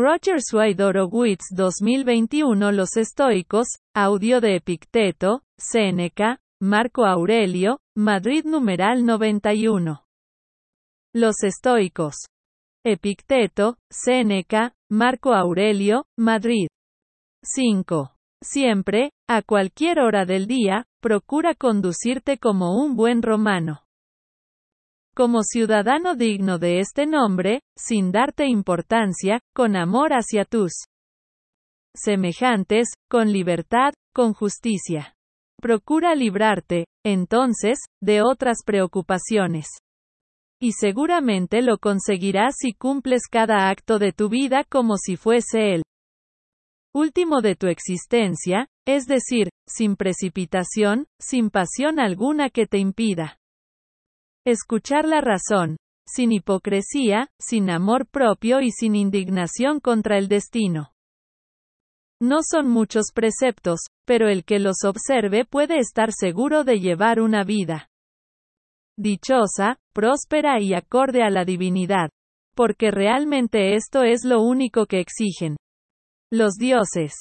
Roger 0.00 0.40
Suaidoro 0.40 1.08
Witz 1.08 1.46
2021 1.50 2.70
Los 2.70 2.96
estoicos, 2.96 3.80
audio 3.96 4.40
de 4.40 4.54
Epicteto, 4.54 5.42
Séneca, 5.58 6.38
Marco 6.62 7.04
Aurelio, 7.04 7.80
Madrid 7.96 8.44
numeral 8.44 9.04
91. 9.04 10.04
Los 11.12 11.42
estoicos. 11.42 12.14
Epicteto, 12.86 13.76
Séneca, 13.90 14.72
Marco 14.88 15.34
Aurelio, 15.34 16.04
Madrid. 16.16 16.68
5. 17.42 18.12
Siempre, 18.40 19.10
a 19.28 19.42
cualquier 19.42 19.98
hora 19.98 20.24
del 20.26 20.46
día, 20.46 20.86
procura 21.02 21.56
conducirte 21.56 22.38
como 22.38 22.80
un 22.80 22.94
buen 22.94 23.20
romano 23.20 23.87
como 25.18 25.42
ciudadano 25.42 26.14
digno 26.14 26.60
de 26.60 26.78
este 26.78 27.04
nombre, 27.04 27.62
sin 27.76 28.12
darte 28.12 28.46
importancia, 28.46 29.40
con 29.52 29.74
amor 29.74 30.12
hacia 30.12 30.44
tus 30.44 30.84
semejantes, 31.92 32.90
con 33.10 33.32
libertad, 33.32 33.94
con 34.14 34.32
justicia. 34.32 35.16
Procura 35.60 36.14
librarte, 36.14 36.86
entonces, 37.04 37.80
de 38.00 38.22
otras 38.22 38.58
preocupaciones. 38.64 39.66
Y 40.60 40.74
seguramente 40.78 41.62
lo 41.62 41.78
conseguirás 41.78 42.54
si 42.56 42.72
cumples 42.72 43.22
cada 43.28 43.70
acto 43.70 43.98
de 43.98 44.12
tu 44.12 44.28
vida 44.28 44.62
como 44.70 44.98
si 44.98 45.16
fuese 45.16 45.74
el 45.74 45.82
último 46.94 47.40
de 47.40 47.56
tu 47.56 47.66
existencia, 47.66 48.68
es 48.86 49.06
decir, 49.06 49.48
sin 49.66 49.96
precipitación, 49.96 51.06
sin 51.20 51.50
pasión 51.50 51.98
alguna 51.98 52.50
que 52.50 52.68
te 52.68 52.78
impida 52.78 53.37
Escuchar 54.48 55.04
la 55.04 55.20
razón, 55.20 55.76
sin 56.06 56.32
hipocresía, 56.32 57.28
sin 57.38 57.68
amor 57.68 58.06
propio 58.06 58.62
y 58.62 58.70
sin 58.70 58.94
indignación 58.94 59.78
contra 59.78 60.16
el 60.16 60.26
destino. 60.26 60.92
No 62.18 62.38
son 62.40 62.66
muchos 62.66 63.12
preceptos, 63.14 63.80
pero 64.06 64.26
el 64.30 64.46
que 64.46 64.58
los 64.58 64.84
observe 64.84 65.44
puede 65.44 65.76
estar 65.76 66.12
seguro 66.14 66.64
de 66.64 66.80
llevar 66.80 67.20
una 67.20 67.44
vida 67.44 67.90
dichosa, 68.96 69.76
próspera 69.92 70.62
y 70.62 70.72
acorde 70.72 71.22
a 71.22 71.28
la 71.28 71.44
divinidad, 71.44 72.08
porque 72.56 72.90
realmente 72.90 73.74
esto 73.74 74.02
es 74.02 74.24
lo 74.24 74.40
único 74.40 74.86
que 74.86 75.00
exigen 75.00 75.58
los 76.32 76.54
dioses. 76.54 77.12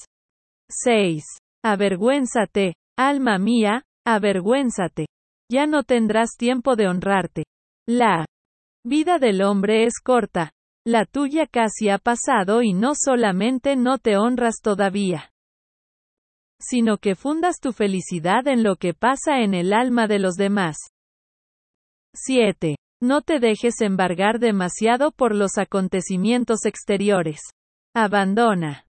6. 0.70 1.26
Avergüénzate, 1.62 2.76
alma 2.98 3.38
mía, 3.38 3.84
avergüénzate 4.06 5.08
ya 5.50 5.66
no 5.66 5.84
tendrás 5.84 6.36
tiempo 6.38 6.76
de 6.76 6.88
honrarte. 6.88 7.44
La 7.88 8.26
vida 8.86 9.20
del 9.20 9.42
hombre 9.42 9.86
es 9.86 10.00
corta. 10.04 10.52
La 10.86 11.06
tuya 11.06 11.48
casi 11.48 11.90
ha 11.90 11.98
pasado 11.98 12.62
y 12.62 12.74
no 12.74 12.94
solamente 12.96 13.76
no 13.76 13.98
te 13.98 14.16
honras 14.16 14.62
todavía, 14.64 15.32
sino 16.62 16.98
que 16.98 17.16
fundas 17.16 17.60
tu 17.60 17.74
felicidad 17.74 18.48
en 18.48 18.64
lo 18.64 18.78
que 18.78 18.94
pasa 18.94 19.42
en 19.42 19.54
el 19.54 19.74
alma 19.74 20.08
de 20.08 20.20
los 20.20 20.36
demás. 20.36 20.78
7. 22.14 22.78
No 23.02 23.22
te 23.22 23.40
dejes 23.40 23.82
embargar 23.82 24.40
demasiado 24.40 25.12
por 25.12 25.36
los 25.36 25.58
acontecimientos 25.58 26.66
exteriores. 26.66 27.42
Abandona 27.94 28.86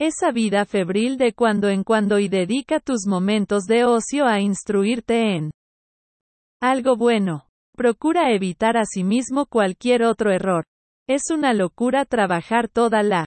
esa 0.00 0.30
vida 0.30 0.64
febril 0.64 1.18
de 1.18 1.32
cuando 1.32 1.68
en 1.68 1.82
cuando 1.82 2.18
y 2.18 2.28
dedica 2.28 2.78
tus 2.78 3.06
momentos 3.06 3.64
de 3.64 3.84
ocio 3.84 4.26
a 4.26 4.40
instruirte 4.40 5.34
en 5.34 5.50
algo 6.60 6.96
bueno. 6.96 7.44
Procura 7.76 8.32
evitar 8.32 8.76
asimismo 8.76 9.46
cualquier 9.46 10.02
otro 10.02 10.32
error. 10.32 10.64
Es 11.08 11.30
una 11.30 11.54
locura 11.54 12.04
trabajar 12.04 12.68
toda 12.68 13.02
la 13.02 13.24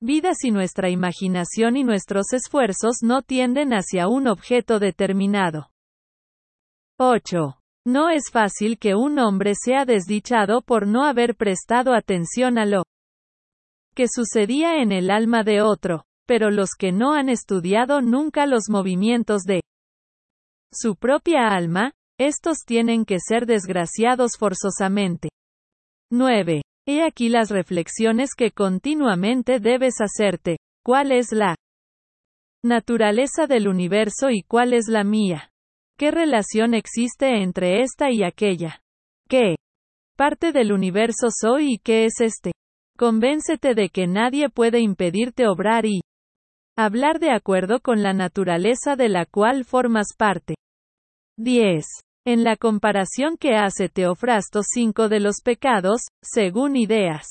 vida 0.00 0.32
si 0.34 0.50
nuestra 0.50 0.90
imaginación 0.90 1.76
y 1.76 1.84
nuestros 1.84 2.32
esfuerzos 2.32 2.98
no 3.02 3.22
tienden 3.22 3.72
hacia 3.72 4.08
un 4.08 4.26
objeto 4.26 4.78
determinado. 4.78 5.70
8. 6.98 7.60
No 7.86 8.10
es 8.10 8.30
fácil 8.32 8.78
que 8.78 8.94
un 8.94 9.18
hombre 9.18 9.54
sea 9.54 9.84
desdichado 9.84 10.60
por 10.60 10.86
no 10.86 11.04
haber 11.04 11.36
prestado 11.36 11.94
atención 11.94 12.58
a 12.58 12.66
lo 12.66 12.82
que 13.94 14.06
sucedía 14.08 14.82
en 14.82 14.92
el 14.92 15.10
alma 15.10 15.42
de 15.44 15.62
otro, 15.62 16.04
pero 16.26 16.50
los 16.50 16.70
que 16.78 16.92
no 16.92 17.14
han 17.14 17.28
estudiado 17.28 18.00
nunca 18.00 18.46
los 18.46 18.68
movimientos 18.68 19.42
de 19.42 19.62
su 20.72 20.96
propia 20.96 21.48
alma, 21.48 21.92
estos 22.18 22.64
tienen 22.66 23.04
que 23.04 23.18
ser 23.20 23.46
desgraciados 23.46 24.36
forzosamente. 24.38 25.28
9. 26.10 26.62
He 26.86 27.02
aquí 27.02 27.28
las 27.28 27.50
reflexiones 27.50 28.30
que 28.36 28.50
continuamente 28.50 29.60
debes 29.60 30.00
hacerte. 30.00 30.56
¿Cuál 30.84 31.12
es 31.12 31.32
la 31.32 31.54
naturaleza 32.64 33.46
del 33.46 33.68
universo 33.68 34.30
y 34.30 34.42
cuál 34.42 34.72
es 34.72 34.88
la 34.88 35.04
mía? 35.04 35.50
¿Qué 35.98 36.10
relación 36.10 36.74
existe 36.74 37.42
entre 37.42 37.82
esta 37.82 38.10
y 38.10 38.22
aquella? 38.22 38.80
¿Qué 39.28 39.56
parte 40.16 40.52
del 40.52 40.72
universo 40.72 41.28
soy 41.30 41.74
y 41.74 41.78
qué 41.78 42.06
es 42.06 42.20
este? 42.20 42.52
Convéncete 42.96 43.74
de 43.74 43.90
que 43.90 44.06
nadie 44.06 44.48
puede 44.48 44.80
impedirte 44.80 45.46
obrar 45.46 45.86
y 45.86 46.00
hablar 46.76 47.20
de 47.20 47.30
acuerdo 47.30 47.80
con 47.80 48.02
la 48.02 48.12
naturaleza 48.12 48.96
de 48.96 49.08
la 49.08 49.26
cual 49.26 49.64
formas 49.64 50.14
parte. 50.16 50.54
10. 51.36 51.84
En 52.30 52.44
la 52.44 52.58
comparación 52.58 53.38
que 53.38 53.56
hace 53.56 53.88
Teofrasto 53.88 54.60
5 54.62 55.08
de 55.08 55.18
los 55.18 55.40
pecados, 55.42 56.02
según 56.22 56.76
ideas 56.76 57.24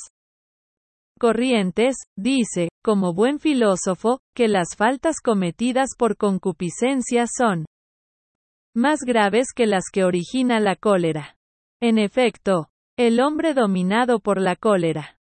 corrientes, 1.19 1.97
dice, 2.17 2.69
como 2.83 3.13
buen 3.13 3.37
filósofo, 3.37 4.21
que 4.35 4.47
las 4.47 4.75
faltas 4.75 5.17
cometidas 5.23 5.91
por 5.95 6.17
concupiscencia 6.17 7.25
son 7.27 7.67
más 8.75 9.01
graves 9.01 9.49
que 9.55 9.67
las 9.67 9.83
que 9.93 10.03
origina 10.03 10.59
la 10.59 10.75
cólera. 10.75 11.37
En 11.79 11.99
efecto, 11.99 12.69
el 12.97 13.19
hombre 13.19 13.53
dominado 13.53 14.19
por 14.19 14.41
la 14.41 14.55
cólera 14.55 15.19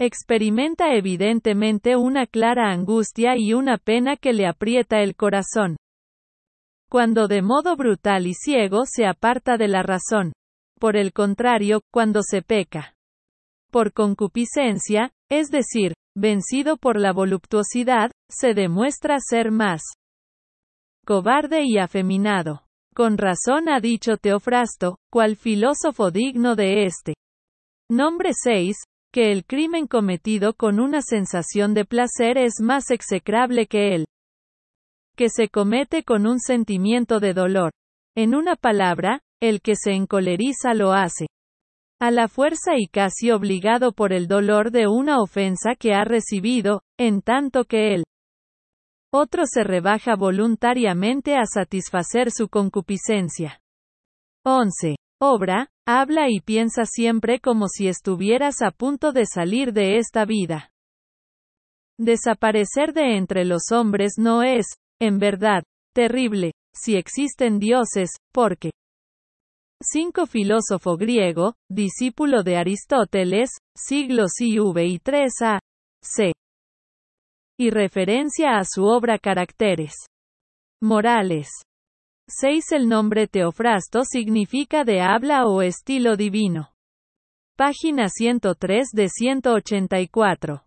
experimenta 0.00 0.94
evidentemente 0.94 1.96
una 1.96 2.26
clara 2.26 2.72
angustia 2.72 3.36
y 3.36 3.52
una 3.52 3.76
pena 3.76 4.16
que 4.16 4.32
le 4.32 4.46
aprieta 4.46 5.02
el 5.02 5.14
corazón 5.14 5.76
cuando 6.94 7.26
de 7.26 7.42
modo 7.42 7.74
brutal 7.74 8.24
y 8.28 8.34
ciego 8.34 8.84
se 8.86 9.04
aparta 9.04 9.56
de 9.56 9.66
la 9.66 9.82
razón. 9.82 10.32
Por 10.78 10.96
el 10.96 11.12
contrario, 11.12 11.80
cuando 11.92 12.22
se 12.22 12.40
peca 12.40 12.94
por 13.72 13.92
concupiscencia, 13.92 15.10
es 15.28 15.50
decir, 15.50 15.94
vencido 16.16 16.76
por 16.76 17.00
la 17.00 17.12
voluptuosidad, 17.12 18.12
se 18.30 18.54
demuestra 18.54 19.16
ser 19.18 19.50
más 19.50 19.82
cobarde 21.04 21.64
y 21.64 21.78
afeminado. 21.78 22.62
Con 22.94 23.18
razón 23.18 23.68
ha 23.68 23.80
dicho 23.80 24.16
Teofrasto, 24.16 24.98
cual 25.10 25.34
filósofo 25.34 26.12
digno 26.12 26.54
de 26.54 26.84
este 26.84 27.14
nombre 27.90 28.30
6, 28.40 28.76
que 29.12 29.32
el 29.32 29.44
crimen 29.44 29.88
cometido 29.88 30.54
con 30.54 30.78
una 30.78 31.02
sensación 31.02 31.74
de 31.74 31.86
placer 31.86 32.38
es 32.38 32.60
más 32.60 32.92
execrable 32.92 33.66
que 33.66 33.96
él 33.96 34.06
que 35.14 35.28
se 35.28 35.48
comete 35.48 36.02
con 36.02 36.26
un 36.26 36.40
sentimiento 36.40 37.20
de 37.20 37.34
dolor. 37.34 37.72
En 38.16 38.34
una 38.34 38.56
palabra, 38.56 39.20
el 39.40 39.60
que 39.60 39.76
se 39.76 39.92
encoleriza 39.92 40.74
lo 40.74 40.92
hace. 40.92 41.26
A 42.00 42.10
la 42.10 42.28
fuerza 42.28 42.76
y 42.76 42.86
casi 42.86 43.30
obligado 43.30 43.92
por 43.92 44.12
el 44.12 44.26
dolor 44.26 44.70
de 44.70 44.88
una 44.88 45.20
ofensa 45.20 45.74
que 45.74 45.94
ha 45.94 46.04
recibido, 46.04 46.82
en 46.98 47.22
tanto 47.22 47.64
que 47.64 47.94
él 47.94 48.04
otro 49.16 49.44
se 49.46 49.62
rebaja 49.62 50.16
voluntariamente 50.16 51.36
a 51.36 51.44
satisfacer 51.46 52.32
su 52.32 52.48
concupiscencia. 52.48 53.60
11. 54.44 54.96
Obra, 55.20 55.68
habla 55.86 56.26
y 56.28 56.40
piensa 56.40 56.84
siempre 56.84 57.38
como 57.38 57.68
si 57.68 57.86
estuvieras 57.86 58.60
a 58.60 58.72
punto 58.72 59.12
de 59.12 59.24
salir 59.24 59.72
de 59.72 59.98
esta 59.98 60.24
vida. 60.24 60.72
Desaparecer 61.96 62.92
de 62.92 63.16
entre 63.16 63.44
los 63.44 63.70
hombres 63.70 64.14
no 64.18 64.42
es, 64.42 64.66
en 65.00 65.18
verdad, 65.18 65.62
terrible, 65.94 66.52
si 66.74 66.96
existen 66.96 67.58
dioses, 67.58 68.10
porque 68.32 68.70
5. 69.82 70.26
Filósofo 70.26 70.96
griego, 70.96 71.54
discípulo 71.70 72.42
de 72.42 72.56
Aristóteles, 72.56 73.50
siglos 73.76 74.32
IV 74.40 74.82
y 74.82 74.98
3 74.98 75.32
a. 75.42 75.60
C. 76.02 76.32
Y 77.58 77.70
referencia 77.70 78.56
a 78.56 78.64
su 78.64 78.84
obra 78.84 79.18
Caracteres 79.18 79.94
morales. 80.80 81.48
6. 82.28 82.72
El 82.72 82.88
nombre 82.88 83.26
Teofrasto 83.26 84.04
significa 84.04 84.84
de 84.84 85.00
habla 85.02 85.46
o 85.46 85.60
estilo 85.62 86.16
divino. 86.16 86.70
Página 87.56 88.08
103 88.08 88.88
de 88.92 89.08
184. 89.08 90.64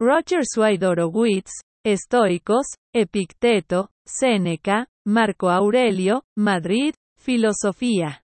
Roger 0.00 0.44
Swidorowitz, 0.44 1.52
Estoicos, 1.84 2.66
Epicteto, 2.94 3.90
Séneca, 4.06 4.86
Marco 5.04 5.50
Aurelio, 5.50 6.22
Madrid, 6.36 6.94
Filosofía. 7.18 8.22